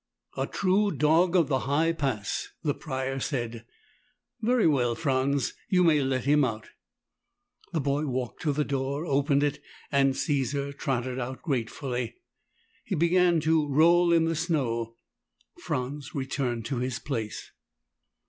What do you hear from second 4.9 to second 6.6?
Franz. You may let him